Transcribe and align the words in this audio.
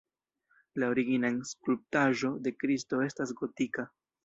La 0.83 0.87
originan 0.93 1.37
skulptaĵo 1.51 2.33
de 2.49 2.55
Kristo 2.65 3.05
estas 3.11 3.37
gotika. 3.45 3.89